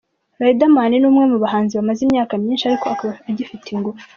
[0.43, 4.03] Riderman ni umwe mu bahanzi bamaze imyaka myinshi ariko akaba agifite ingufu.